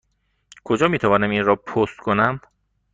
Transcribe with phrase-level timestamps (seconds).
[0.63, 2.39] کجا می توانم این را پست کنم؟